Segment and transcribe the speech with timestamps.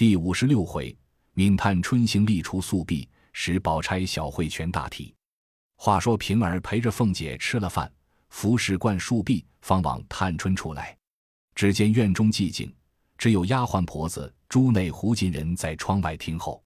[0.00, 0.96] 第五十六回，
[1.34, 5.14] 闵探春行力除宿弊，使宝钗小会全大体。
[5.76, 7.92] 话说平儿陪着凤姐吃了饭，
[8.30, 10.96] 服侍灌树壁，方往探春处来。
[11.54, 12.74] 只见院中寂静，
[13.18, 16.64] 只有丫鬟婆子朱内胡进人在窗外听候。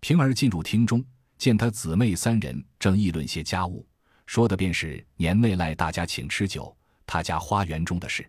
[0.00, 1.04] 平儿进入厅中，
[1.36, 3.86] 见他姊妹三人正议论些家务，
[4.24, 6.74] 说的便是年内来大家请吃酒，
[7.04, 8.26] 他家花园中的事。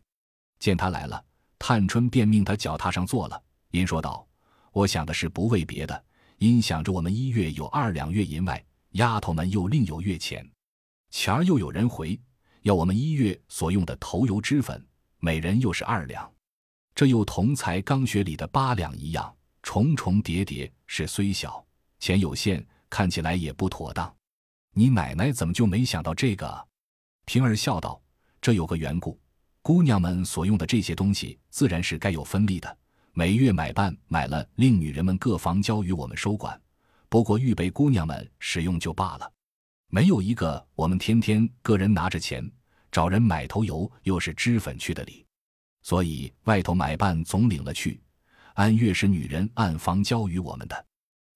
[0.60, 1.24] 见他来了，
[1.58, 3.42] 探春便命他脚踏上坐了，
[3.72, 4.28] 因说道。
[4.72, 6.04] 我想的是不为别的，
[6.38, 10.50] 因想着我们一月有二两月银外，丫头们又另有月钱，
[11.10, 12.20] 前儿又有人回
[12.62, 14.84] 要我们一月所用的头油脂粉，
[15.20, 16.32] 每人又是二两，
[16.96, 21.66] 这又同才刚学里的八两一样，重重叠叠，是虽小，
[22.00, 24.14] 钱有限，看起来也不妥当。
[24.74, 26.68] 你奶奶怎么就没想到这个？
[27.26, 28.02] 平儿笑道
[28.42, 29.20] ：“这有个缘故，
[29.62, 32.78] 姑娘们所用的这些东西，自然是该有分例的。”
[33.14, 36.60] 每月买办买了，令女人们各房交与我们收管，
[37.10, 39.30] 不过预备姑娘们使用就罢了。
[39.90, 42.50] 没有一个我们天天个人拿着钱
[42.90, 45.26] 找人买头油，又是脂粉去的理，
[45.82, 48.02] 所以外头买办总领了去，
[48.54, 50.86] 按月是女人按房交与我们的。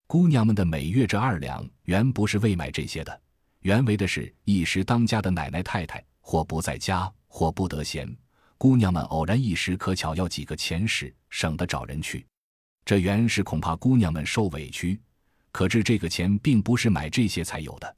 [0.08, 3.22] 姑娘们的每月这二两，原不是为买这些的，
[3.60, 8.16] 原为的是一时当家的奶奶太太或不在家，或不得闲。
[8.58, 12.26] 姑娘们偶然一时可巧要几个钱时，省得找人去。
[12.86, 15.00] 这原是恐怕姑娘们受委屈，
[15.52, 17.96] 可知这个钱并不是买这些才有的。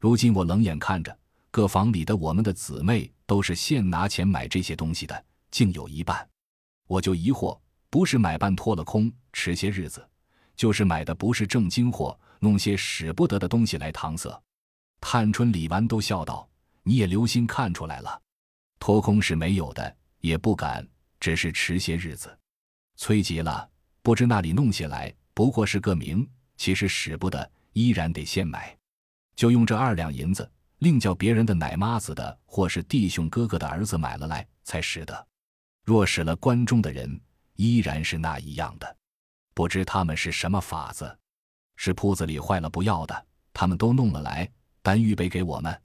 [0.00, 1.16] 如今我冷眼看着
[1.50, 6.28] 各房里的我们的姊妹，都是现拿钱买这些东西的，竟有一半，
[6.88, 7.58] 我就疑惑：
[7.88, 10.04] 不是买办脱了空，迟些日子，
[10.56, 14.42] 就是买的不是正经货，弄些使不得的东西来搪塞。
[15.00, 16.48] 探春、李纨都笑道
[16.82, 18.20] ：“你也留心看出来了。”
[18.82, 20.84] 脱空是没有的，也不敢，
[21.20, 22.36] 只是迟些日子，
[22.96, 23.70] 催急了，
[24.02, 28.76] 不知那里弄些来，不过是个名，其实使不得，依然得先买，
[29.36, 35.28] 就用这二两银子，另叫别人的奶妈子的，或是弟兄哥哥的儿子买了来，才使得。
[35.84, 37.20] 若使了关中的人，
[37.54, 38.96] 依然是那一样的，
[39.54, 41.16] 不知他们是什么法子，
[41.76, 44.50] 是铺子里坏了不要的，他们都弄了来，
[44.82, 45.82] 单预备给我们。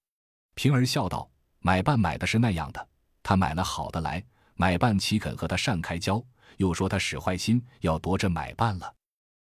[0.55, 1.29] 平儿笑道。
[1.59, 2.87] 买办买的是那样的，
[3.27, 4.23] 他买了好的来，
[4.55, 6.23] 买办岂肯和他善开交？
[6.55, 8.95] 又说他使坏心，要夺着买办了，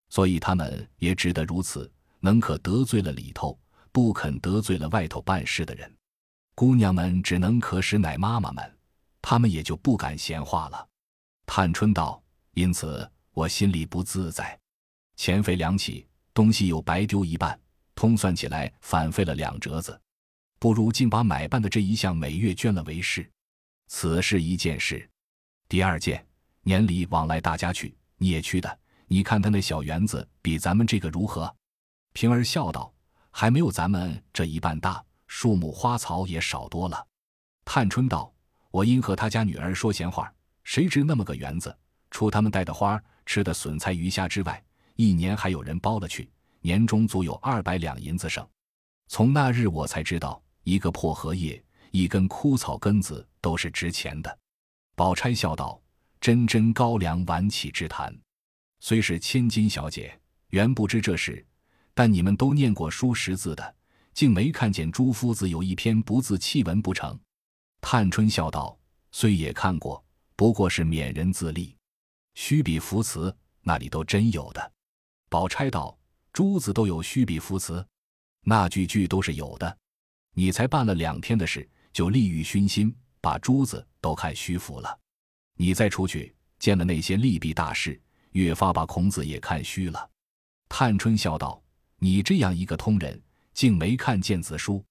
[0.08, 3.60] 所以他们也只得如此，能可得罪了里头，
[3.92, 5.94] 不肯得罪了外头办事的人。
[6.54, 8.78] 姑娘们只能可使奶妈妈们，
[9.20, 10.88] 他们也就不敢闲话了。
[11.44, 12.22] 探春道
[12.56, 14.58] ：“因此我心里不自在，
[15.16, 17.60] 钱费两起，东西又白丢一半，
[17.94, 20.00] 通算起来反费了两折子。”
[20.58, 23.30] 不如竟把买办的这一项每月捐了为是，
[23.96, 25.08] 此是一件事。
[25.68, 26.26] 第二件，
[26.62, 28.78] 年里往来大家去，你也去的。
[29.06, 31.54] 你看他那小园子比咱们这个如何？
[32.12, 32.92] 平儿笑道
[33.30, 37.06] ：“还没有咱们这一半大，树木花草也少多了。”
[37.64, 38.34] 探春道
[38.72, 40.30] ：“我因和他家女儿说闲话，
[40.64, 41.72] 谁知那么个园子，
[42.10, 44.60] 除他们带的花、吃的笋菜鱼虾之外，
[44.96, 46.28] 一年还有人包了去，
[46.62, 48.44] 年中足有二百两银子剩。
[49.06, 51.62] 从那日我才知道。”一个破荷叶，
[51.94, 54.38] 一根枯草根子，都是值钱的。
[54.96, 55.80] 宝钗笑道
[56.20, 58.12] ：“真真高粱晚起之谈，
[58.80, 60.12] 虽是千金小姐，
[60.48, 61.46] 原不知这事。
[61.94, 63.76] 但你们都念过书识字的，
[64.12, 67.16] 竟没看见朱夫子有一篇不字弃文不成？”
[67.80, 68.76] 探春笑道
[69.12, 70.04] ：“虽也看过，
[70.34, 71.76] 不过是勉人自立，
[72.34, 74.72] 虚笔浮词，那里都真有的。”
[75.30, 75.96] 宝钗道
[76.34, 77.86] ：“珠子都有虚笔浮词，
[78.40, 79.78] 那句句都是有的。”
[80.36, 84.98] 你才办了两天的事，就利欲熏心，把珠子都看虚浮了。
[85.56, 87.98] 你再出去见了那些利弊大事，
[88.32, 90.10] 越发把孔子也看虚了。
[90.68, 91.62] 探春笑道
[92.00, 93.22] ：“你这样一个通人，
[93.52, 94.84] 竟没看见子书。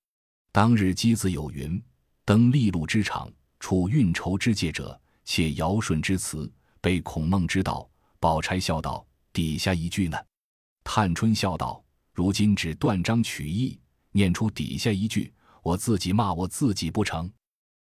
[0.53, 1.79] 当日箕子有云
[2.23, 6.49] ：‘登利禄之场，处运筹之界者，且尧舜之辞，
[6.79, 7.87] 被孔孟之道。’”
[8.21, 10.17] 宝钗笑道：“底下一句呢？”
[10.85, 11.83] 探春笑道
[12.15, 13.77] ：“如今只断章取义。”
[14.15, 15.33] 念出底下一句，
[15.63, 17.31] 我自己骂我自己不成？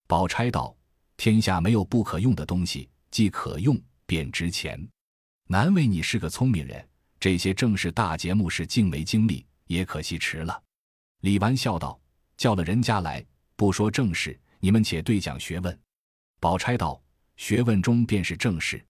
[0.07, 0.75] 宝钗道
[1.15, 4.85] ：“天下没有不可用的东西，既可用便值钱。
[5.47, 6.85] 难为你是个聪明人，
[7.19, 10.61] 这些正是大节目是竟没经历，也可惜迟了。”
[11.21, 11.99] 李纨笑道
[12.35, 13.23] ：“叫了人家来，
[13.55, 15.79] 不说正事，你们且对讲学问。”
[16.41, 16.99] 宝钗道
[17.37, 18.83] ：“学问中便是正事，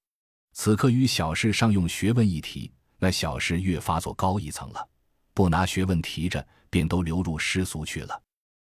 [0.54, 4.90] 此刻与小事上用学问一提，那小事越发做高一层了。
[5.34, 8.22] 不拿学问提着。”便都流入世俗去了。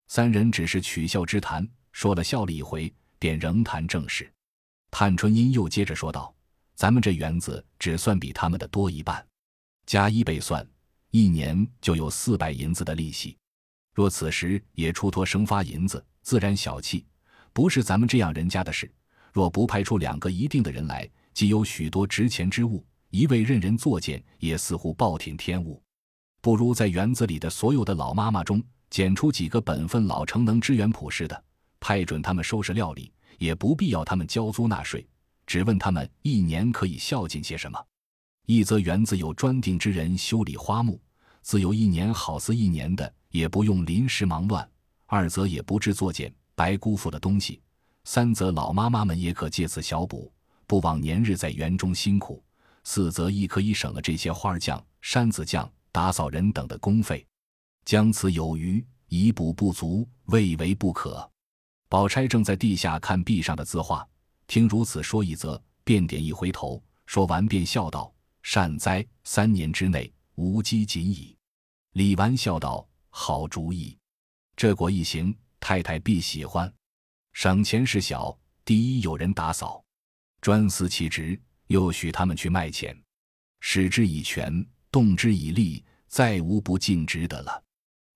[0.07, 4.31] 三人只是取笑之谈，说了笑了一回，便仍谈正事。
[4.92, 6.34] 探春因又接着说道
[6.75, 9.25] ：“咱们这园子只算比他们的多一半，
[9.86, 10.66] 加一倍算，
[11.12, 13.36] 一年就有四百银子的利息。
[13.94, 17.06] 若此时也出托生发银子，自然小气，
[17.52, 18.92] 不是咱们这样人家的事。
[19.34, 25.81] 若不派出两个一定的人来，既有许多值钱之物，一味任人作践，也似乎暴殄天物。
[26.42, 28.63] 不如在园子里的所有的老妈妈中，
[28.95, 31.44] 拣出几个本分老成、能支援朴实的，
[31.81, 35.06] 派准他们收拾料理，也不必要他们交租纳税，
[35.45, 37.77] 只问他们一年可以孝敬些什么。
[38.45, 40.97] 一则园子有专定之人修理花木，
[41.42, 44.65] 自有一年好似一年的，也不用临时忙乱；
[45.07, 47.59] 二则也不致作践，白辜负了东西；
[48.06, 50.31] 三则老妈妈们也可借此小补，
[50.65, 52.42] 不枉年日在园中辛苦；
[52.86, 55.69] 四则亦可以省了这些花匠、山子匠。
[55.92, 57.25] 打扫人等的工费，
[57.85, 61.31] 将此有余，以补不足，未为不可。
[61.87, 64.05] 宝钗正在地下看壁上的字画，
[64.47, 68.11] 听如此说一则，便点一回头，说完便笑道
[68.41, 71.37] ：“善哉，三年之内无饥仅矣。”
[71.93, 73.95] 李纨笑道：“好主意，
[74.55, 76.71] 这果一行，太太必喜欢。
[77.33, 78.35] 省钱事小，
[78.65, 79.83] 第一有人打扫，
[80.41, 82.99] 专司其职，又许他们去卖钱，
[83.59, 87.61] 使之以权。”动之以利，再无不尽职的了。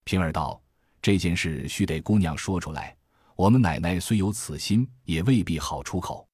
[0.10, 0.60] 平儿道
[1.04, 2.98] ：“这件事须得姑娘说出来。
[3.36, 6.28] 我们奶奶虽有此心，也未必好出口。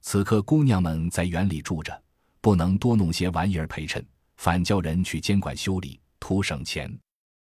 [0.00, 2.00] 此刻姑娘们在园里住着，
[2.40, 4.06] 不能多弄些玩意儿陪衬，
[4.36, 6.96] 反叫人去监管修理，图省钱。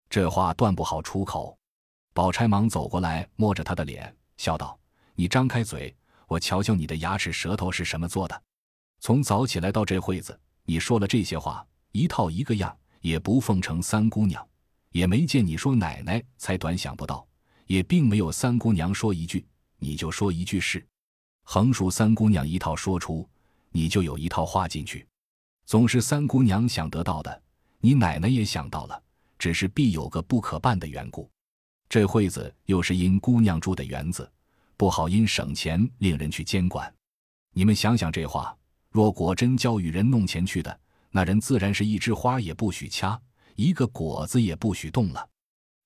[0.09, 1.55] 这话断不好出口。”
[2.11, 4.79] 宝钗忙走过来，摸着他的脸，笑道
[5.13, 5.95] ：“你张开嘴，
[6.27, 8.43] 我瞧瞧你的牙齿舌头是什么做的。
[8.99, 11.63] 从早起来到这会子，你说了这些话。”
[11.93, 14.43] 一套一个样，也不奉承三姑娘，
[14.91, 17.27] 也没见你说奶奶，才短想不到，
[17.65, 19.45] 也并没有三姑娘说一句，
[19.77, 20.85] 你就说一句是，
[21.43, 23.27] 横竖三姑娘一套说出，
[23.71, 25.05] 你就有一套话进去，
[25.65, 27.41] 总是三姑娘想得到的，
[27.79, 29.01] 你奶奶也想到了，
[29.37, 31.29] 只是必有个不可办的缘故。
[31.89, 34.29] 这会子又是因姑娘住的园子，
[34.75, 36.93] 不好因省钱令人去监管。
[37.53, 38.55] 你们想想这话，
[38.89, 40.79] 若果真教与人弄钱去的。
[41.09, 43.19] 那人自然是一枝花也不许掐，
[43.57, 45.29] 一个果子也不许动了。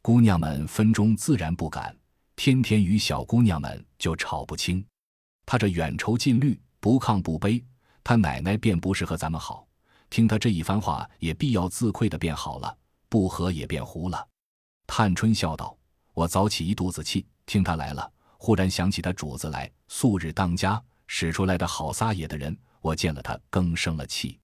[0.02, 1.96] 姑娘们分中自然不敢，
[2.36, 4.86] 天天与小姑娘们就吵不清。
[5.46, 7.64] 他这远愁近虑，不亢不卑，
[8.04, 9.66] 他奶奶便不是和咱们好。
[10.10, 12.78] 听他这一番话，也必要自愧的便好了，
[13.08, 14.28] 不和也便糊了。
[14.86, 15.78] 探春笑道
[16.14, 24.38] ：“我早起一肚子气，听他来了，忽然想起他主子来，素日当家使出来的好撒野的人，我见了他更生了气。”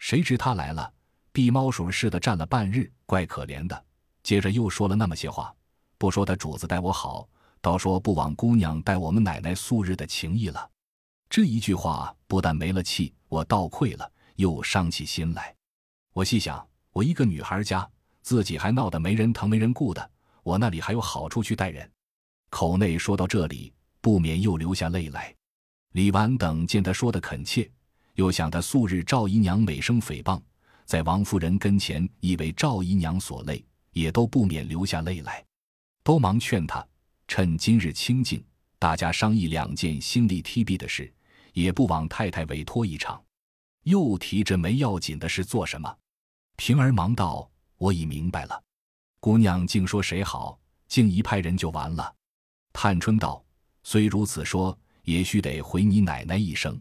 [0.00, 0.90] 谁知他来了，
[1.32, 3.84] 避猫鼠似的站了半日，怪可怜的。
[4.22, 5.52] 接着又说了那么些话，
[5.96, 7.26] 不说他主子待我好，
[7.60, 10.70] 倒说不枉姑娘待我们奶奶素日的情谊了。
[11.30, 15.54] 这一句话不但没了气，我倒愧了，又伤起心来。
[16.12, 17.88] 我细想，我一个女孩家，
[18.20, 20.10] 自己还闹得没人疼没人顾的，
[20.42, 21.90] 我那里还有好处去待人？
[22.50, 25.34] 口内说到这里，不免又流下泪来。
[25.92, 27.70] 李纨等见他说的恳切。
[28.16, 30.38] 又想他素日赵姨娘美声诽谤，
[30.92, 35.42] 在王夫人跟前已为赵姨娘所累，也都不免流下泪来，
[36.04, 36.86] 都忙劝她
[37.26, 38.44] 趁今日清静，
[38.78, 41.10] 大家商议两件心力提避的事，
[41.54, 43.18] 也不枉太太委托一场。
[43.84, 45.96] 又提着没要紧的事做什么？
[46.56, 48.62] 平儿忙道：“我已明白了。
[49.18, 52.14] 姑娘竟说谁好，竟一派人就完了。”
[52.70, 53.42] 探春道
[53.82, 56.78] ：“虽如此说，也须得回你奶奶一声。”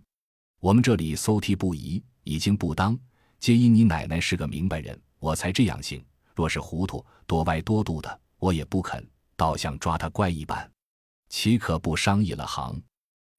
[0.59, 2.99] 我们这里搜提不宜，已经不当，
[3.41, 6.05] 皆因你奶奶是个明白人，我才这样行。
[6.35, 9.03] 若是糊涂、多歪多度的，我也不肯，
[9.35, 10.71] 倒像抓他乖一般，
[11.27, 12.79] 岂可不商议了行？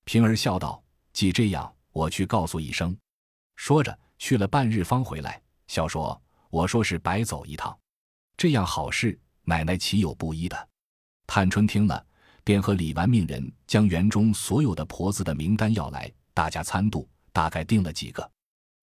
[0.02, 0.82] 平儿笑道
[1.14, 2.96] ：“既这样，我去告诉一声。”
[3.54, 7.78] 说着去了半日，方回来，笑说：“我说是白走一趟，
[8.36, 10.68] 这样好事，奶奶岂有不依的？”
[11.28, 12.04] 探春听了，
[12.42, 17.08] 便和李纨命人将园中所有的婆子的名单要来，大家参度。
[17.32, 18.28] 大概定了几个，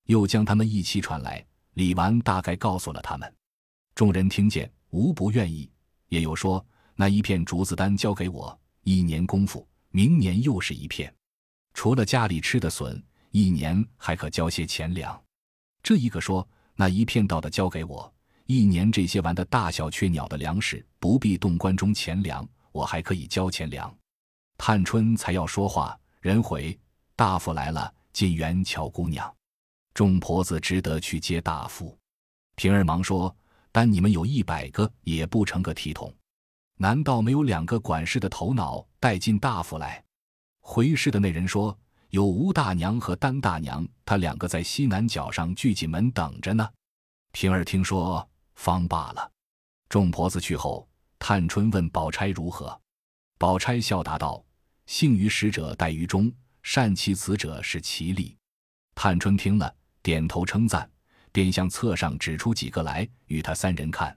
[0.10, 1.46] 又将他们一起传来。
[1.76, 3.32] 李纨大概告诉了他们，
[3.94, 5.70] 众人听见，无不愿意。
[6.08, 11.14] 也有说那一片竹子单交给我，一年功夫，明年又是一片。
[11.76, 15.22] 除了家里吃的笋，一年还可交些钱粮。
[15.84, 18.12] 这一个说那一片稻的交给我，
[18.48, 23.96] 一年这些玩的大小雀鸟的粮食不必动关中钱粮，我还可以交钱粮。
[24.58, 26.78] 探春才要说话，人回
[27.16, 27.94] 大夫来了。
[28.12, 29.34] 进园瞧姑娘，
[30.00, 31.94] 众婆子只得去接大夫。
[32.56, 33.36] 平儿忙说
[33.70, 36.16] ：“但你们有一百个，也不成个体统。
[36.78, 40.02] 难道没有两个管事的头脑带进大夫来？”
[40.64, 41.78] 回事的那人说
[42.12, 46.66] ：“有吴大娘和丹大娘，他两个在西南角上聚进门等着呢。
[47.34, 48.26] 平儿听说，
[48.56, 49.30] 方罢了。
[49.90, 50.88] 众婆子去后，
[51.20, 52.80] 探春问宝钗如何，
[53.38, 54.42] 宝钗笑答道
[54.88, 56.32] ：“幸于使者待于中，
[56.64, 58.38] 善其辞者是其力。”
[58.96, 60.90] 探春听了，点头称赞，
[61.32, 64.16] 便向册上指出几个来，与他三人看。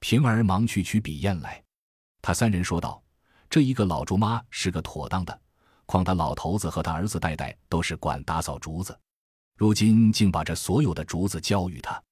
[0.00, 1.62] 平儿忙去取笔砚来。
[2.20, 3.02] 他三人说道
[3.48, 5.40] ：“这一个老竹妈是个妥当的，
[5.86, 8.98] 况他老头子和他儿子代代都是管打扫竹子，
[9.56, 12.02] 如今竟把这所有的竹子交与他。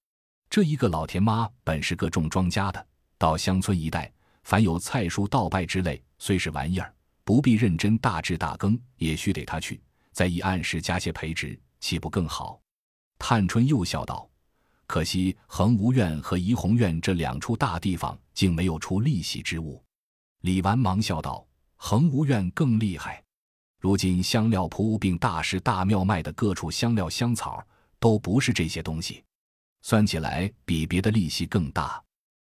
[0.48, 2.86] 这一个老田妈本是个种庄稼的，
[3.18, 4.12] 到乡村一带，
[4.44, 6.92] 凡有菜蔬稻败之类，虽是玩意儿，
[7.24, 9.80] 不必认真大治大耕，也须得他去，
[10.12, 12.60] 再以按时加些培植，岂不更好？”
[13.20, 14.28] 探春又笑道
[14.88, 19.80] ：“可惜恒芜院和怡红院这两处大地方，竟没有出利息之物。”
[20.40, 21.46] 李纨忙笑道
[21.76, 23.22] ：“恒芜院更厉害，
[23.78, 27.62] 如今香料铺并大市大庙卖的各处香料香草，
[27.98, 29.22] 都不是这些东西，
[29.82, 32.02] 算起来比别的利息更大。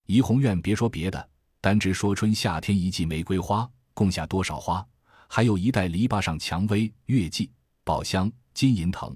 [0.07, 1.29] 怡红院别说别的，
[1.61, 4.85] 单只说春夏天一季玫瑰花，共下多少花？
[5.29, 7.51] 还有一袋篱笆上蔷薇、月季、
[7.85, 9.15] 宝香、金银藤，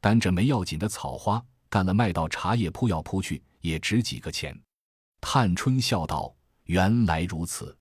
[0.00, 4.58] 单这没要紧的草花，干了卖到茶叶铺要铺去，也值几个钱。”
[5.20, 7.76] 探春笑道：“原来如此。”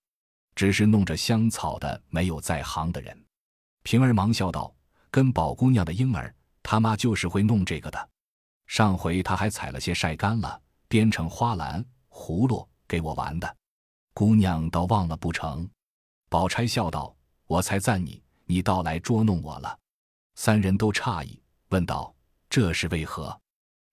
[0.56, 3.26] 只是弄着香草的没有在行的人，
[3.84, 4.76] 平儿忙笑道
[5.10, 8.10] ：“跟宝姑娘的婴儿，他妈就是会弄这个的。
[8.68, 13.56] 上回他还采了些晒干了，编成花篮、葫芦给我玩的。
[14.14, 15.66] 姑娘倒忘了不成？”
[16.28, 17.16] 宝钗笑道
[17.48, 19.80] ：“我才赞你，你倒来捉弄我了。”
[20.36, 22.14] 三人都诧异，问道
[22.50, 23.40] ：“这是为何？”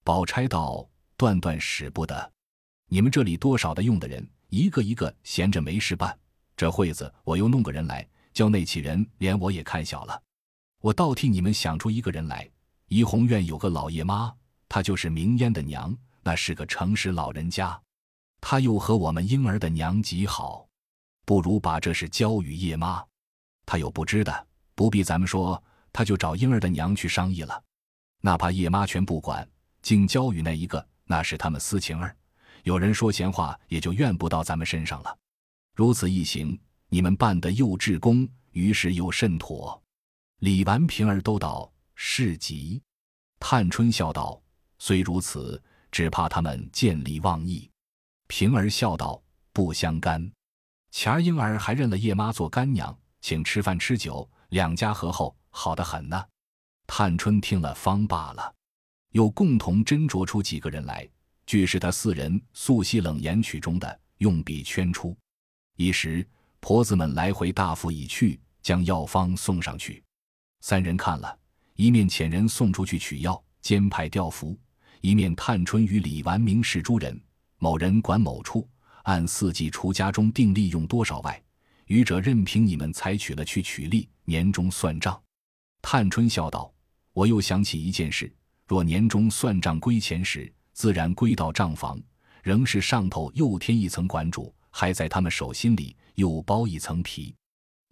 [0.04, 2.32] 宝钗道：“断断使不得。
[2.88, 6.16] 你们这里多少的用的人，一个一个闲着没事办。”
[6.56, 10.22] 这会子我又弄个人来，叫那起人连我也看小了。
[10.80, 12.48] 我倒替你们想出一个人来。
[12.88, 14.32] 怡红院有个老爷妈，
[14.68, 17.78] 她就是明烟的娘，那是个诚实老人家。
[18.40, 20.66] 她又和我们婴儿的娘极好，
[21.26, 23.04] 不如把这事交与叶妈。
[23.66, 27.62] 她有不知的，不必咱们说，她就找婴儿的娘去商议了。
[28.20, 29.48] 哪怕叶妈全不管，
[29.82, 32.16] 竟交与那一个，那是他们私情儿。
[32.64, 35.16] 有人说闲话，也就怨不到咱们身上了。
[35.74, 36.58] 如此一行，
[36.88, 39.80] 你们办得又至公，于是又甚妥。
[40.40, 42.82] 李纨、平儿都道是极。
[43.38, 44.40] 探春笑道
[44.80, 47.70] ：“虽如此，只怕他们见利忘义。”
[48.26, 50.32] 平儿笑道：“不相干。
[50.90, 56.24] 前儿婴儿还认了叶妈做干娘，请吃饭吃酒，两家和厚，好得很呢。”
[56.86, 58.54] 探春听了方罢了，
[59.10, 61.08] 又共同斟酌出几个人来，
[61.44, 65.16] 俱是他四人素系冷言曲中的，用笔圈出。
[65.76, 66.26] 一时，
[66.60, 70.02] 婆子们来回大府已去，将药方送上去。
[70.60, 71.38] 三人看了
[71.74, 74.56] 一面，遣人送出去取药，兼派调符；
[75.00, 77.20] 一面探春与李纨明示诸人：
[77.58, 78.66] 某人管某处，
[79.02, 81.42] 按四季除家中定利用多少外，
[81.86, 85.20] 余者任凭你们采取了去取利，年终算账。
[85.82, 86.72] 探春笑道
[87.16, 88.30] ：“我又想起一件事，
[88.66, 91.98] 若年终算账归钱时，自然归到账房，
[92.42, 97.34] 仍是上头又添一层管主。”还在他们手心里又包一层皮，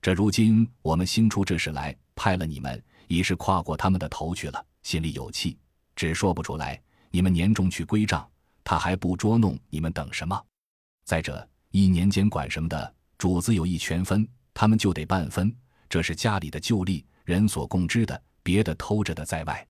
[0.02, 5.56] 这如今我们兴出这事来，派了你们，已是跨过他们的头去了，心里有气，
[5.96, 6.78] 只说不出来。
[7.10, 8.28] 你们年终去归账，
[8.62, 10.38] 他还不捉弄你们，等什么？
[11.06, 15.56] 再者，一年间管什么的，主子有意全分，他们就得半分，
[15.88, 19.66] 这是家里的旧例，人所共知的，别的偷着的在外。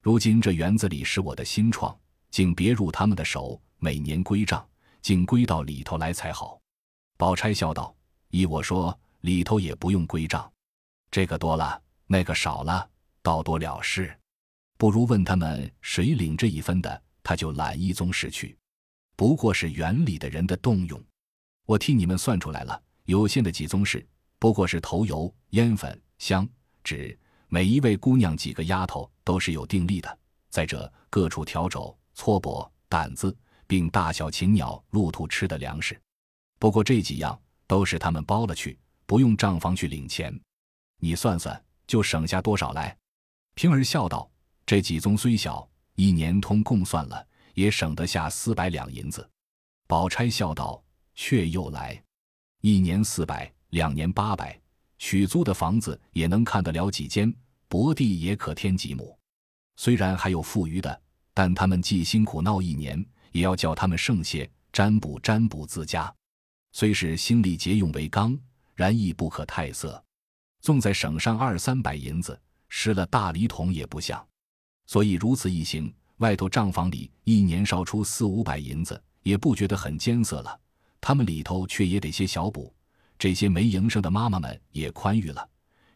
[0.00, 1.94] 如今这园子里是我的新创，
[2.30, 4.66] 竟别入他们的手，每年归账。
[5.02, 6.62] 竟归到里头来才好。
[7.16, 7.92] 宝钗笑道
[8.30, 10.48] ：“依我说，里头也不用归账，
[11.10, 12.88] 这个多了，那个少了，
[13.20, 14.16] 倒多了事。
[14.78, 18.56] 不如问他们谁领这一分的，他就揽一宗事去。
[19.16, 21.04] 不过是园里的人的动用，
[21.66, 22.80] 我替你们算出来了。
[23.06, 24.06] 有限的几宗事，
[24.38, 26.48] 不过是头油、烟粉、香、
[26.84, 27.18] 纸，
[27.52, 30.18] 每一位姑娘几个丫头都是有定例的。
[30.48, 35.98] 再者，各处笤帚、搓帛、掸子。”并大小禽鸟、鹿兔吃的粮食，
[36.58, 40.38] 不过这几样都是他们包了去，不用账房去领钱。
[40.98, 42.94] 你算算，就省下多少来？
[43.54, 44.30] 平儿笑道
[44.66, 49.26] ：“这几宗虽小，一年通共算了，也省得下四百两银子。”
[49.88, 52.02] 宝钗笑道：“却又来，
[52.60, 54.60] 一年四百，两年八百，
[55.02, 57.34] 取租的房子也能看得了几间，
[57.66, 59.18] 薄地也可添几亩。
[59.74, 61.02] 虽然还有富余的，
[61.34, 66.14] 但他们既辛苦闹一年。”也要叫他们剩些占卜占卜自家，
[66.72, 68.38] 虽是心里节用为纲，
[68.74, 70.04] 然亦不可太色。
[70.60, 74.22] 纵在省上二三百银子，失了大礼桶也不像。
[74.86, 80.60] 所以如此一行，外头账房里一年少出四五百银子，也不觉得很艰涩了。
[81.00, 82.70] 他们里头却也得些小补，
[83.22, 85.48] 这些没营生的妈妈们也宽裕了。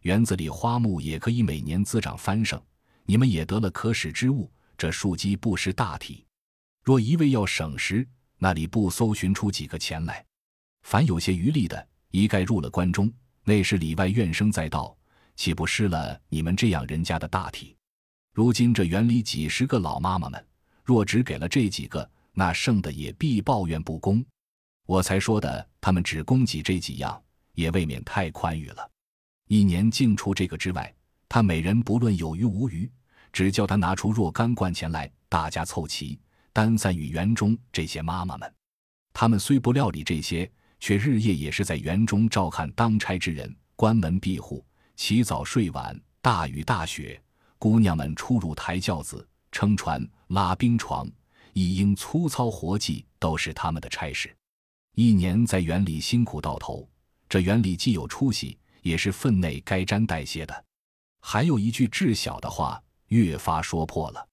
[0.03, 2.63] 园子里花木也可以每年滋长繁盛，
[3.05, 4.49] 你们也得了可使之物。
[4.79, 6.25] 这树基不识大体，
[6.85, 8.07] 若一味要省时，
[8.39, 10.25] 那里不搜寻出几个钱来？
[10.85, 13.13] 凡有些余力的，一概入了关中。
[13.43, 14.97] 那是里外怨声载道，
[15.35, 17.77] 岂不失了你们这样人家的大体？
[18.35, 20.47] 如今这园里几十个老妈妈们，
[20.85, 24.25] 若只给了这几个，那剩的也必抱怨不公。
[24.87, 28.91] 我才说的，他们只供给这几样，也未免太宽裕了。
[29.47, 30.93] 一年净除这个之外，
[31.29, 32.91] 他每人不论有余无余。
[33.33, 36.19] 只叫他拿出若干贯钱来，大家凑齐，
[36.53, 38.53] 单散与园中这些妈妈们。
[39.13, 40.51] 他们虽不料理这些，
[40.81, 44.67] 却日夜也是在园中照看当差之人，关门闭户，
[44.97, 45.97] 起早睡晚。
[46.21, 47.23] 大雨大雪，
[47.61, 51.09] 姑娘们出入抬轿子、撑船、拉冰床，
[51.53, 54.36] 一应粗糙活计，都是他们的差事。
[54.97, 56.89] 一年在园里辛苦到头，
[57.29, 60.65] 这园里既有出息，也是分内该沾带些的。
[61.21, 62.83] 还有一句至小的话。
[63.09, 64.29] 越发说破了，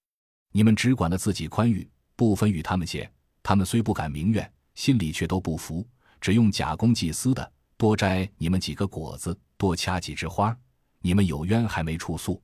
[0.51, 3.07] 你们只管了自己宽裕，不分与他们些。
[3.43, 5.87] 他们虽不敢明怨，心里却都不服，
[6.19, 10.57] 只用假公济私的多摘你们几个果子，多掐几枝花。
[11.01, 12.41] 你们有冤还没处诉，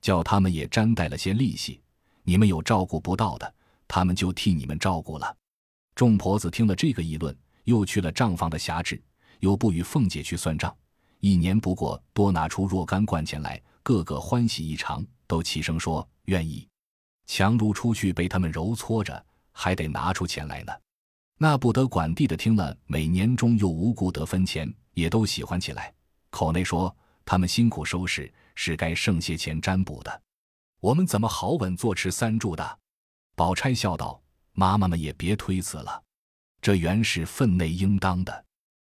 [0.00, 1.82] 叫他们也沾带了些利息。
[2.22, 3.54] 你们有照顾不到的，
[3.88, 5.36] 他们就替你们照顾了。
[5.96, 9.02] 众婆子听了这个议论，又去了账房的辖制，
[9.40, 10.74] 又不与凤姐去算账。
[11.20, 15.04] 一年不过，多拿出若干贯钱来，个个欢喜异常。
[15.26, 16.68] 都齐声说愿意，
[17.26, 20.72] 强如出去被他们揉搓着，还得拿出钱来呢。
[21.38, 25.92] 那不得管地的听了，每年中又无故得分钱，也都喜欢起来，
[26.28, 26.94] 口内说
[27.24, 30.22] 他们辛苦收拾，是该剩些钱占卜的。
[30.80, 32.78] 我们怎么好稳坐吃三住的？
[33.34, 34.20] 宝钗笑道
[34.52, 36.02] ：“妈妈们也别推辞了，
[36.64, 38.44] 这原是分内应当的。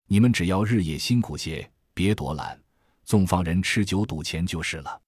[0.09, 2.61] 你们只要日夜辛苦些，别多懒，
[3.05, 5.01] 纵放人吃酒赌钱就是了，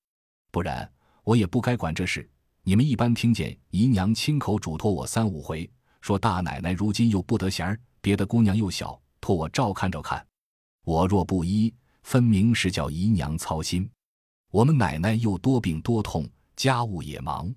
[0.53, 0.89] 不然。”
[1.25, 2.29] 我也不该管这事。
[2.63, 5.69] 你们一般听见姨娘亲口嘱托我三五回，
[6.01, 10.25] 说大奶奶如今又不得闲儿，别的姑娘又小，托我照看照看。
[10.85, 13.91] 我若不依，分明是叫姨娘操心。
[14.53, 17.53] 我们奶奶又多病多痛，家务也忙。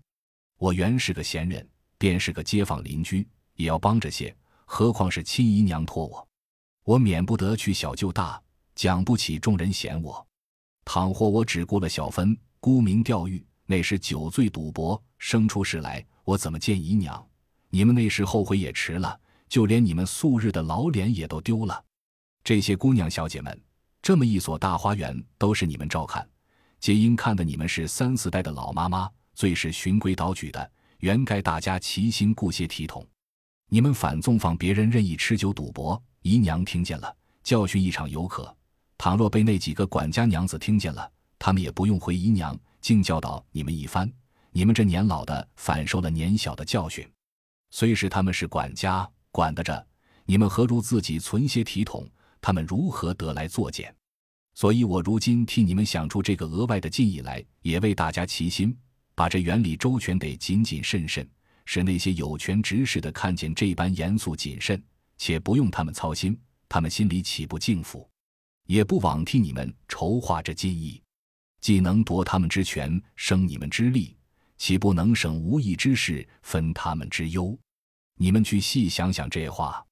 [0.58, 1.67] 我原是个闲人，
[1.99, 4.36] 便是个街坊邻居，也要帮着些。
[4.65, 6.28] 何况是亲姨娘托我，
[6.84, 8.41] 我免不得去小就大，
[8.73, 10.25] 讲不起众人嫌我。
[10.84, 13.45] 倘或我只顾了小分，沽名钓誉。
[13.67, 17.25] 那时酒醉赌博生出事来，我怎么见姨娘？
[17.69, 21.84] 你们那时后悔也迟了，就连你们素日的老脸也都丢了。
[22.43, 23.60] 这些姑娘小姐们，
[24.01, 26.28] 这么一所大花园都是你们照看，
[26.80, 33.04] 皆因看的你们是三四代的老妈妈，最是循规蹈矩的，原该大家齐心顾些体统。
[33.69, 38.43] 你们反纵放别人任意吃酒赌博，姨娘听见了，教训一场犹可；
[38.97, 42.58] 倘若被那几个管家娘子听见了，他们也不用回姨娘。
[42.82, 44.08] 竟教导你们一番，
[44.51, 47.04] 你们这年老的反受了年小的教训。
[47.71, 49.84] 虽是他们是管家，管得着，
[50.25, 52.08] 你们何如自己存些体统？
[52.39, 53.91] 他们如何得来作践？
[54.54, 58.78] 所以我如今替你们想出这个额外的技艺来，也为大家齐心，
[59.15, 61.28] 把这原理周全得谨谨慎慎，
[61.65, 64.82] 使那些有权执事的看见这般严肃谨慎，
[65.17, 68.10] 且不用他们操心，他们心里岂不敬服？
[68.67, 71.01] 也不枉替你们筹划这计议。
[71.62, 74.15] 既能夺他们之权，生你们之利，
[74.58, 77.58] 岂不能省无益之事，分他们之忧？
[78.17, 79.84] 你们去细想想这话。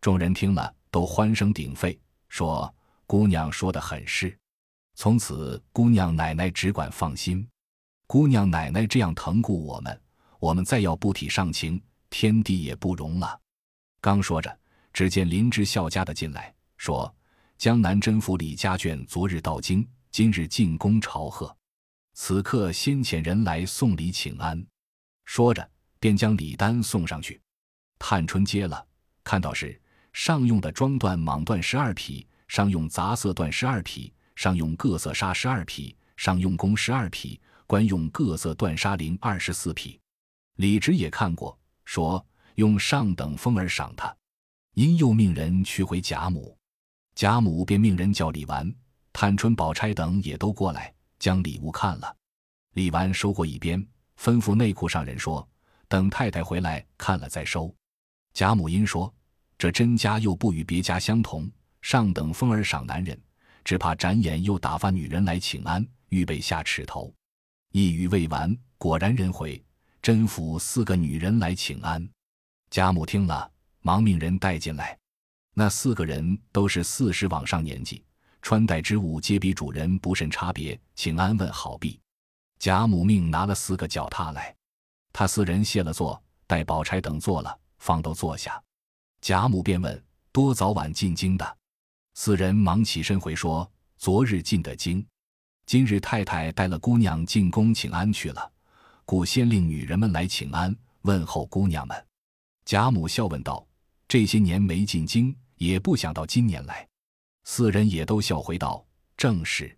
[0.00, 2.74] 众人听了，都欢声鼎沸，说
[3.06, 4.34] ：“姑娘说的很是。
[4.94, 7.46] 从此，姑娘奶奶只管放心。
[8.06, 10.00] 姑娘奶奶这样疼顾我们，
[10.40, 13.40] 我们再要不体上情，天地也不容了。”
[14.02, 14.58] 刚说着，
[14.92, 17.14] 只见林之孝家的进来，说
[17.56, 21.56] ：“江南甄府李家眷昨日到京。”今日进宫朝贺，
[22.14, 24.60] 此刻先遣人来送礼请安。
[25.24, 27.40] 说着，便将礼单送上去。
[27.96, 28.84] 探春接了，
[29.22, 29.80] 看到是
[30.12, 39.99] 上用的装缎蟒缎十二匹，上用杂色缎十二匹，上用各色纱十二匹，上用工十二匹，官用各色缎纱绫二十四匹。
[40.60, 42.22] 李直也看过，说
[42.56, 44.14] 用上等风儿赏他，
[44.74, 46.54] 因又命人去回贾母，
[47.14, 48.70] 贾母便命人叫李纨。
[49.10, 52.14] 探春、宝钗等也都过来，将礼物看了。
[52.74, 53.80] 李纨收过一边，
[54.18, 55.48] 吩咐内库上人说
[55.88, 57.74] ：“等太太回来看了再收。”
[58.34, 59.10] 贾母因说
[59.56, 63.18] ：“这甄家又不与别家相同，上等风儿赏男人，
[63.64, 67.10] 只怕展眼又打发女人来请安，预备下尺头。
[67.72, 69.64] 一语未完，果然人回，
[70.02, 72.08] 甄府四个女人来请安。
[72.70, 73.50] 贾母听了，
[73.82, 74.98] 忙命人带进来。
[75.52, 78.02] 那四个人都是四十往上年纪，
[78.40, 82.00] 穿戴之物皆比主人不甚差别，请安问好毕。
[82.58, 84.54] 贾母命拿了四个脚踏来，
[85.12, 88.62] 他四人谢了座，待宝钗等坐了，方都坐下。
[89.20, 91.58] 贾母便问：多早晚进京的？
[92.14, 95.06] 四人忙起身回说：昨日进的京，
[95.66, 98.50] 今日太太带了姑娘进宫请安去了，
[99.04, 102.06] 故先令女人们来请安问候姑娘们。
[102.64, 103.66] 贾母笑问道：
[104.06, 106.86] 这些年没进京，也不想到今年来。
[107.44, 108.84] 四人也都笑回道：
[109.16, 109.76] 正是，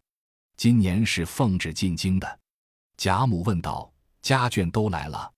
[0.57, 2.41] 今年是奉旨进京的。
[2.99, 5.33] 贾母问道：“家眷都来了？”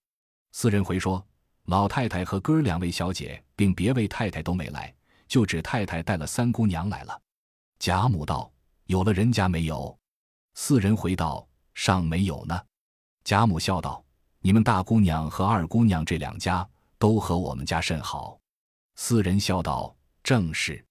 [0.53, 1.25] 四人回说
[1.66, 4.92] ：“老太太和哥儿两位小姐，并别位太太都没来，
[5.29, 7.20] 就只太太带了三姑娘来了。”
[7.79, 8.53] 贾母道
[8.87, 9.97] ：“有了人家没有？”
[10.55, 12.61] 四人回道：“尚没有呢。”
[13.25, 14.05] 贾母笑道
[14.41, 18.39] ：“你们大姑娘和二姑娘这两家，都和我们家甚好。”
[18.97, 20.85] 四人笑道：“正是，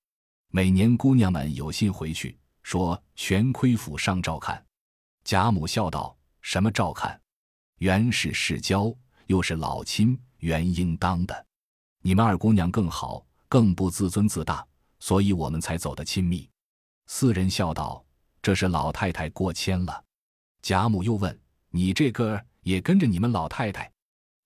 [0.50, 4.62] 每年姑娘们有信回去，说全亏府上照看。”
[5.24, 6.16] 贾母笑道。
[6.46, 7.18] 什么照看？
[7.78, 8.94] 原是世交，
[9.28, 11.46] 又是老亲，原应当的。
[12.02, 14.68] 你们二姑娘更好，更不自尊自大，
[15.00, 16.50] 所以我们才走得亲密。
[17.08, 18.04] 四人笑道
[18.44, 20.04] ：“这是老太太过谦了。”
[20.62, 21.40] 贾母又问
[21.76, 23.92] ：“你这个也跟着你们老太太？”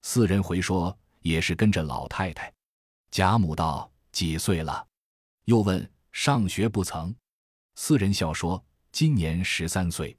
[0.02, 2.52] 四人回说：“也是跟着老太太。”
[3.12, 4.88] 贾母道：“几岁了？”
[5.44, 7.14] 又问：“上学不曾？”
[7.76, 8.64] 四人笑说
[8.94, 10.18] ：“今年十三岁。”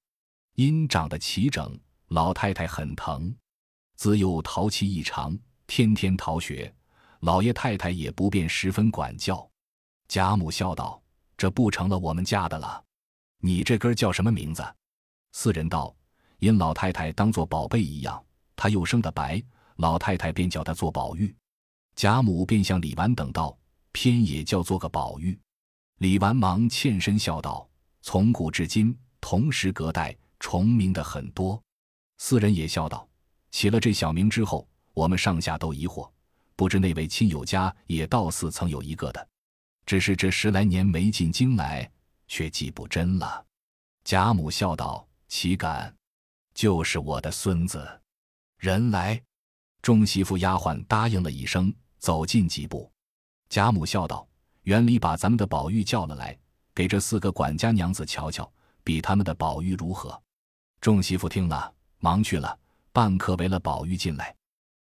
[0.54, 3.34] 因长得齐整，老太太很疼，
[3.96, 6.70] 自幼淘气异常，天天逃学，
[7.20, 9.48] 老爷太太也不便十分管教。
[10.08, 11.00] 贾母笑道
[11.38, 12.84] ：“这不成了我们家的了。
[13.40, 14.62] 你这根叫什么名字？”
[15.32, 15.94] 四人道
[16.38, 18.22] ：“因老太太当做宝贝一样，
[18.57, 19.42] 她又生得白，
[19.77, 21.35] 老太太便叫她做宝玉。”
[21.96, 23.57] 贾母便向李纨等道
[23.92, 25.38] ：“偏也叫做个宝玉。”
[25.98, 27.68] 李纨忙欠身笑道
[28.03, 31.61] ：“从古至今，同时隔代。”重名的很多，
[32.18, 33.09] 四人也笑道
[33.51, 36.09] ：“起了这小名之后，我们上下都疑惑，
[36.55, 39.29] 不知那位亲友家也倒似曾有一个的，
[39.85, 41.90] 只是这十来年没进京来，
[42.29, 43.44] 却记不真了。”
[44.07, 45.92] 贾母笑道：“岂敢，
[46.58, 47.88] 就是我的孙子。”
[48.58, 49.22] 人来，
[49.80, 52.90] 众媳妇丫鬟答应了一声，走近几步。
[53.48, 54.26] 贾母笑道
[54.66, 56.36] ：“园里把咱们的宝玉叫了来，
[56.74, 58.50] 给这四个管家娘子瞧瞧，
[58.82, 60.20] 比他们的宝玉如何？”
[60.82, 62.58] 众媳妇听了，忙去了。
[62.92, 64.34] 半刻围了宝玉进来，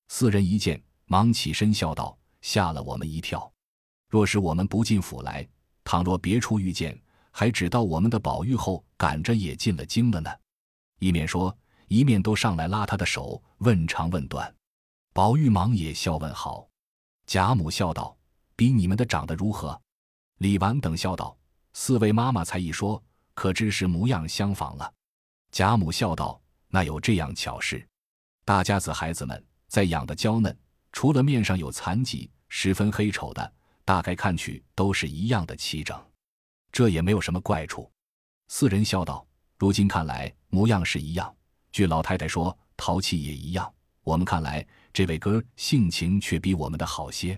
[0.06, 3.52] 四人一见，忙起身笑道：“吓了我们一跳。
[4.08, 5.44] 若是我们不进府来，
[5.82, 6.96] 倘若别处遇见，
[7.32, 10.30] 还只到我们的宝玉后赶着也进了京了呢。”
[11.00, 11.54] 一面说，
[11.88, 14.54] 一面都上来拉他的手，问长问短。
[15.12, 16.68] 宝玉忙也笑问好。
[17.26, 18.16] 贾母笑道
[18.56, 19.80] ：“比你们的长得如何？”
[20.38, 21.36] 李纨等笑道
[21.72, 23.02] ：“四位妈妈才一说，
[23.34, 24.92] 可知是模样相仿了。”
[25.52, 27.86] 贾母笑道：“那有这样巧事？
[28.44, 30.54] 大家子孩子们在养的娇嫩，
[30.92, 33.52] 除了面上有残疾，十分黑丑的，
[33.84, 35.98] 大概看去都是一样的齐整，
[36.72, 37.90] 这也没有什么怪处。”
[38.48, 41.34] 四人笑道：“如今看来模样是一样，
[41.74, 43.74] 据老太太说，淘气也一样。
[44.04, 47.36] 我们看来这位哥性情却比我们的好些。”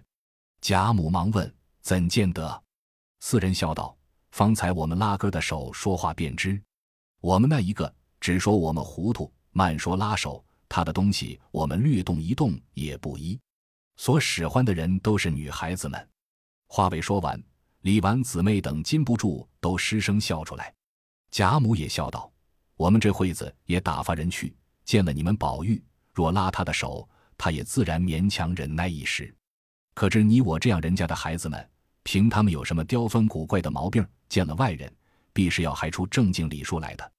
[0.61, 2.63] 贾母忙问：“怎见得？”
[3.21, 3.97] 四人笑道
[4.33, 6.63] ：“方才我们拉哥的手说话便知，
[7.23, 13.41] 我们那一个。”只说我们糊涂，慢说拉手，他的东西我们略动一动也不依。
[13.97, 16.09] 所使唤的人都是女孩子们。
[16.67, 17.43] 话未说完，
[17.81, 20.75] 李纨姊妹等禁不住都失声笑出来。
[21.31, 22.31] 贾母也笑道
[22.77, 27.09] ：“我们这会子也打发人去见了你们宝玉，若拉他的手，
[27.39, 29.35] 他也自然勉强忍耐一时。
[29.95, 31.69] 可知你我这样人家的孩子们，
[32.03, 34.95] 凭他们有什么刁钻古怪的毛病，见了外人，
[35.33, 37.13] 必是要还出正经礼数来的。”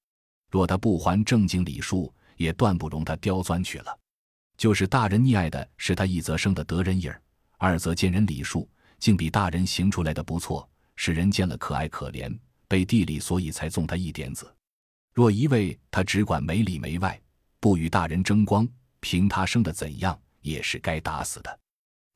[0.50, 4.00] 若他不还正经礼数，也断不容他刁钻去了。
[4.58, 7.12] 就是大人溺爱的是他一则生的得人影，
[7.58, 12.34] 二则见人礼数竟比大人行出来的不错，使人见了可爱可怜，
[12.68, 14.52] 背地里所以才纵他一点子。
[15.18, 17.20] 若一味他只管没里没外，
[17.60, 21.60] 不与大人争光，凭他生的怎样，也是该打死的。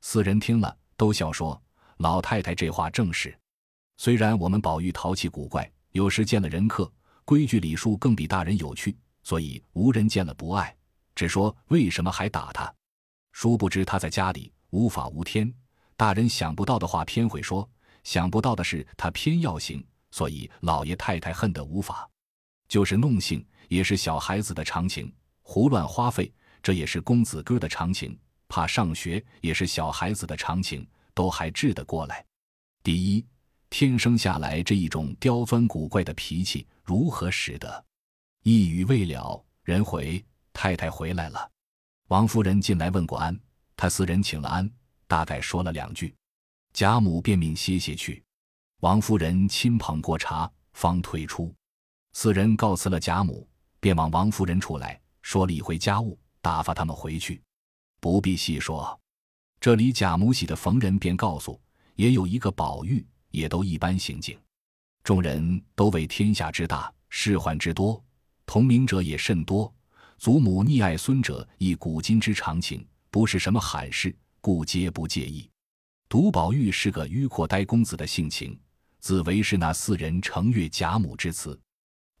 [0.02, 1.60] 四人听了，都笑说
[1.98, 3.36] ：“老太太这话正是。
[3.96, 6.88] 虽然我们宝玉淘气古怪，有时见了人客。”
[7.26, 10.72] 规矩礼数更比大人有趣，所以无人见了不爱，
[11.16, 12.72] 只说为什么还打他。
[13.32, 15.52] 殊不知他在家里无法无天，
[15.96, 17.68] 大人想不到的话偏会说，
[18.04, 22.08] 想不到的事他偏要行，所以老爷太太恨得无法。
[22.72, 26.32] 就是弄性也是小孩子的常情，胡乱花费，
[26.62, 28.16] 这也是公子哥的常情；
[28.48, 32.24] 怕上学，也是小孩子的常情，都还治得过来。
[32.82, 33.26] 第一，
[33.68, 37.84] 天生下来这一种刁钻古怪的脾气，如何使得？
[38.42, 41.46] 一语未了，人回太太回来了。
[42.08, 43.38] 王夫人进来问过安，
[43.76, 44.66] 他四人请了安，
[45.06, 46.14] 大概说了两句，
[46.72, 48.24] 贾母便命歇歇去。
[48.80, 51.54] 王夫人亲捧过茶，方退出。
[52.12, 53.48] 四人告辞了贾母，
[53.80, 57.42] 便往王夫人处来，说了一回家务，打发他们回去，
[58.00, 58.98] 不必细说。
[59.58, 61.60] 这里贾母喜的逢人便告诉，
[61.94, 64.38] 也有一个宝玉，也都一般行径。
[65.02, 68.02] 众人都为天下之大，事患之多，
[68.44, 69.72] 同名者也甚多。
[70.18, 75.50] 祖母溺爱孙者，亦古今之常情，不是什么罕事，故皆不介意。
[76.08, 78.56] 独宝玉是个迂阔呆公子的性情，
[79.00, 81.58] 自为是那四人承悦贾母之词。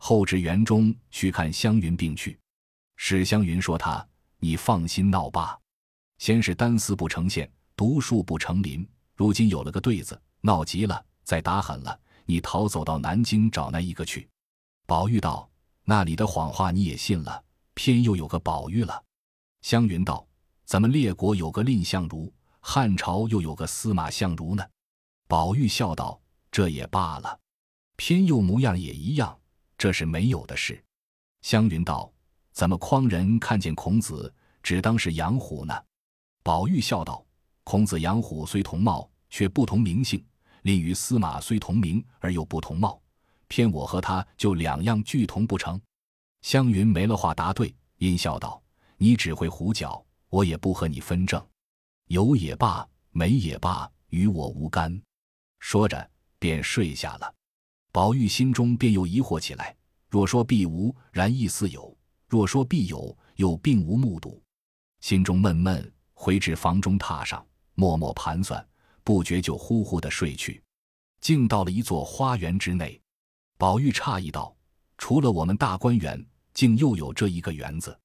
[0.04, 2.36] 后至园中去看湘云病去，
[2.96, 4.04] 史湘云说他
[4.40, 5.56] ：“你放心闹罢，
[6.18, 8.84] 先是单丝不成线，独树不成林，
[9.14, 14.28] 如今有了个对子，闹急了，再打狠了，你逃走到南京找那一个去。”
[14.88, 15.48] 宝玉道
[15.86, 17.40] ：“那里的谎话你也信了，
[17.74, 19.00] 偏又有个宝玉了。”
[19.62, 20.26] 湘云道
[20.66, 24.64] ：“咱们列国有个蔺相如，汉朝又有个司马相如呢。”
[25.28, 27.38] 宝玉笑道：“这也罢了，
[27.94, 29.38] 偏又模样也一样。”
[29.82, 30.80] 这是没有的事。
[31.40, 32.08] 湘云道
[32.54, 35.74] ：“怎么匡人看见孔子，只当是杨虎呢？”
[36.44, 37.26] 宝玉笑道
[37.64, 40.20] ：“孔子、杨虎虽同貌，却不同名姓；
[40.62, 43.02] 令与司马虽同名，而又不同貌。
[43.48, 45.80] 偏我和他就两样俱同不成？”
[46.42, 48.62] 湘云没了话答对，阴笑道
[48.98, 51.44] ：“你只会胡搅，我也不和你分正。
[52.06, 55.02] 有也罢，没也罢，与我无干。”
[55.58, 57.34] 说着便睡下了。
[57.92, 59.76] 宝玉心中便又疑惑起来：
[60.08, 61.94] 若说必无，然亦似有；
[62.26, 64.42] 若说必有，又并无目睹。
[65.00, 68.66] 心中闷闷，回至房中榻上，默默盘算，
[69.04, 70.62] 不觉就呼呼的睡去。
[71.20, 72.98] 竟到了一座花园之内，
[73.58, 74.56] 宝玉诧异道
[74.96, 76.24] ：“除了我们大观园，
[76.54, 77.96] 竟又有这一个园子？”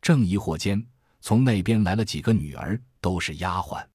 [0.00, 0.82] 正疑惑间，
[1.20, 3.86] 从那边来了几个女儿，都是丫鬟。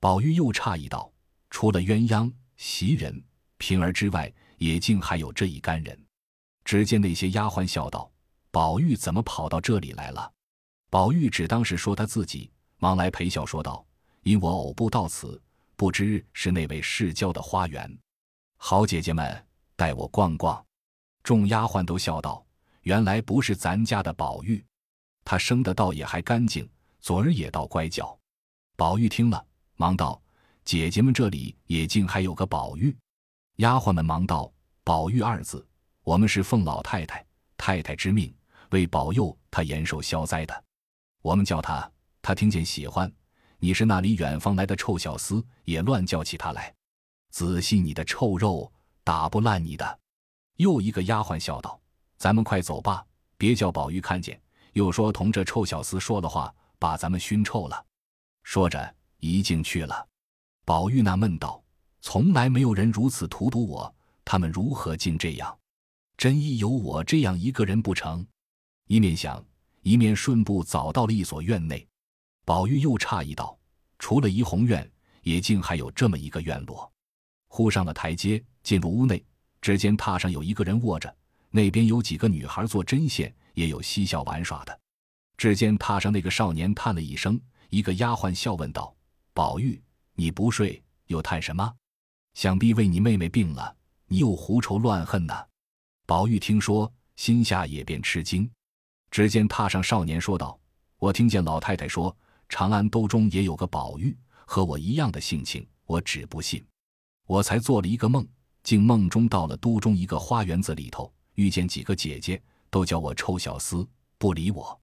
[0.00, 1.12] 宝玉又诧异道
[1.50, 3.22] ：“除了鸳鸯、袭人、
[3.58, 5.98] 平儿之外，”也竟还有这一干人，
[6.64, 8.10] 只见那些丫鬟笑道
[8.50, 10.30] ：“宝玉怎么跑到这里来了？”
[10.90, 13.84] 宝玉只当是说他自己，忙来陪笑说道
[14.22, 15.40] ：“因我偶步到此，
[15.76, 17.98] 不知是那位世交的花园，
[18.56, 20.64] 好姐姐们带我逛逛。”
[21.22, 22.44] 众丫鬟都笑道
[22.82, 24.64] ：“原来不是咱家的宝玉，
[25.24, 26.68] 他生的倒也还干净，
[27.00, 28.18] 昨儿也倒乖巧。”
[28.76, 29.44] 宝玉听了，
[29.76, 30.20] 忙道
[30.64, 32.96] ：“姐姐们这里也竟还有个宝玉。”
[33.58, 34.52] 丫鬟们忙道
[34.84, 35.66] ：“宝玉二字，
[36.04, 38.32] 我们是奉老太太、太太之命，
[38.70, 40.64] 为保佑他延寿消灾的。
[41.22, 41.90] 我们叫他，
[42.22, 43.12] 他听见喜欢。
[43.58, 46.72] 你是那里远方来的臭小厮，也乱叫起他来。
[47.30, 49.98] 仔细你的臭肉，打不烂你的。”
[50.58, 51.80] 又一个丫鬟笑道
[52.16, 53.04] ：“咱们快走吧，
[53.36, 54.40] 别叫宝玉看见，
[54.74, 57.84] 又说同这臭小厮说了话，把咱们熏臭了。”
[58.44, 60.06] 说着，一径去了。
[60.64, 61.60] 宝玉那闷道。
[62.00, 65.58] 从来没有人如此荼毒我，他们如何竟这样？
[66.16, 68.26] 真亦有我这样一个人不成？
[68.86, 69.44] 一面想，
[69.82, 71.86] 一面顺步早到了一所院内。
[72.44, 73.56] 宝玉又诧异道
[73.98, 74.90] ：“除了怡红院，
[75.22, 76.90] 也竟还有这么一个院落。”
[77.48, 79.24] 忽上了台阶，进入屋内，
[79.60, 81.14] 只见榻上有一个人卧着，
[81.50, 84.80] 那边有几个女孩做针线，也有嬉笑玩耍的。
[85.36, 88.94] 只见榻上那个少年叹了一声，一个丫鬟笑问道
[89.32, 89.80] ：“宝玉，
[90.14, 91.72] 你不睡，又叹什么？”
[92.38, 93.74] 想必为你妹妹病了，
[94.06, 95.34] 你又胡愁乱恨呢。
[96.06, 98.48] 宝玉听说，心下也便吃惊。
[99.10, 100.56] 只见榻上少年说道
[101.00, 102.16] ：“我听见老太太说，
[102.48, 106.64] 长安兜中也有个宝玉，和我一样的性情，我只不信。
[107.26, 108.24] 我才做了一个梦，
[108.62, 113.84] 竟梦中到了都中一个花园子里头，遇见几个姐姐，都叫我臭小厮，
[114.16, 114.80] 不理我。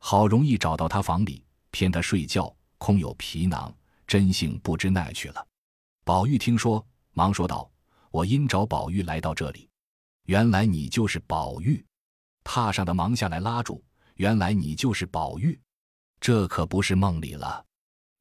[0.00, 3.74] 好容易找到他房里，骗他睡觉，空有皮囊，
[4.06, 5.46] 真性不知奈去了。”
[6.04, 6.86] 宝玉听说。
[7.20, 7.70] 忙说道
[8.10, 9.68] ：“我因找宝玉来到这里，
[10.24, 11.84] 原来你就是宝玉。”
[12.44, 13.84] 榻上的忙下来拉住
[14.16, 15.60] ：“原来你就是宝玉，
[16.18, 17.62] 这可不是梦里了。”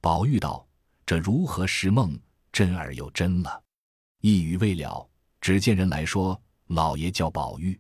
[0.03, 0.67] 宝玉道
[1.07, 2.19] ：“这如何是梦？
[2.51, 3.63] 真而又真了。”
[4.19, 5.09] 一语未了，
[5.39, 7.79] 只见人来说：“老爷叫宝玉。”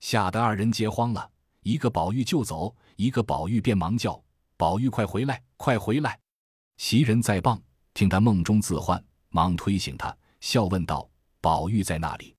[0.00, 1.30] 吓得二人皆慌了，
[1.62, 4.22] 一个宝玉就走，一个宝玉便忙叫
[4.58, 6.20] ：“宝玉快回来，快回来！”
[6.76, 7.58] 袭人在傍，
[7.94, 10.14] 听他梦中自唤，忙推醒他。
[10.40, 11.08] 笑问道
[11.40, 12.34] ：“宝玉在那里？”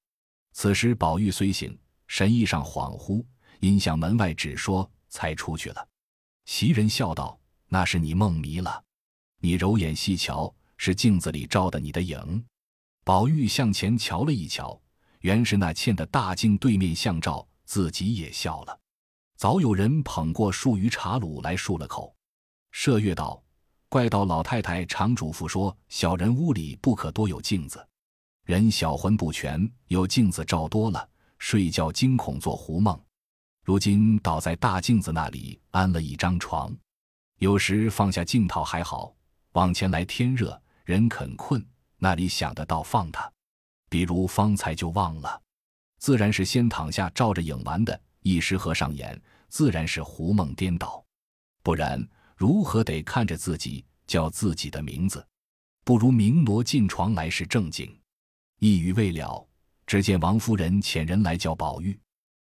[0.53, 3.23] 此时宝玉虽醒，神意上恍惚，
[3.59, 5.87] 因向门外指说：“才出去了。
[6.45, 8.83] 袭人笑道：“那是你梦迷了，
[9.39, 12.45] 你揉眼细瞧，是镜子里照的你的影。”
[13.03, 14.79] 宝玉向前瞧了一瞧，
[15.21, 18.79] 原是那嵌的大镜对面相照，自己也笑了。
[19.37, 22.15] 早有人捧过数鱼茶卤来漱了口。
[22.73, 23.41] 麝月道
[23.89, 27.87] ：“怪道老太太常嘱咐说，小人屋里不可多有镜子，
[28.43, 32.99] 人小魂不全，有镜子照多了，睡觉惊恐做胡梦。
[33.63, 36.75] 如今倒在大镜子那里安了一张床，
[37.37, 39.13] 有时放下镜套还好，
[39.51, 41.63] 往前来天热，人肯困。”
[42.03, 43.31] 那里想得到放他，
[43.87, 45.39] 比如方才就忘了，
[45.99, 51.05] 自然是先躺下照着影玩的，一时合上眼，自然是胡梦颠倒，
[51.61, 52.03] 不然
[52.35, 55.23] 如何得看着自己叫自己的名字？
[55.83, 57.95] 不如明挪进床来是正经。
[58.63, 59.43] 一语未了，
[59.87, 61.99] 只见王夫人遣人来叫宝玉。